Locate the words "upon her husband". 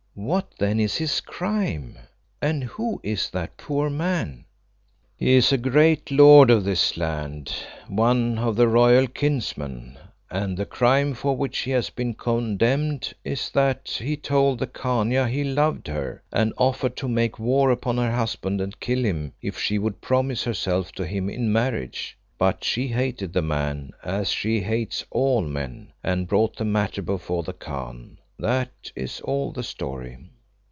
17.71-18.59